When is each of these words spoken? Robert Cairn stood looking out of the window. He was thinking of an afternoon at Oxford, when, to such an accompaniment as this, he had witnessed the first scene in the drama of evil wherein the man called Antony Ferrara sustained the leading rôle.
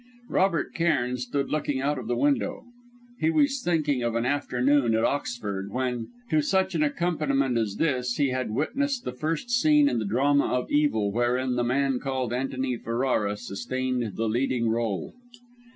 Robert 0.29 0.73
Cairn 0.73 1.17
stood 1.17 1.51
looking 1.51 1.79
out 1.79 1.99
of 1.99 2.07
the 2.07 2.15
window. 2.15 2.63
He 3.19 3.29
was 3.29 3.61
thinking 3.61 4.01
of 4.01 4.15
an 4.15 4.25
afternoon 4.25 4.95
at 4.95 5.03
Oxford, 5.03 5.69
when, 5.71 6.07
to 6.31 6.41
such 6.41 6.73
an 6.73 6.81
accompaniment 6.81 7.55
as 7.59 7.75
this, 7.75 8.15
he 8.15 8.29
had 8.29 8.49
witnessed 8.49 9.03
the 9.03 9.13
first 9.13 9.51
scene 9.51 9.87
in 9.87 9.99
the 9.99 10.05
drama 10.05 10.47
of 10.47 10.71
evil 10.71 11.11
wherein 11.11 11.55
the 11.55 11.63
man 11.63 11.99
called 11.99 12.33
Antony 12.33 12.77
Ferrara 12.77 13.37
sustained 13.37 14.15
the 14.17 14.27
leading 14.27 14.69
rôle. 14.69 15.11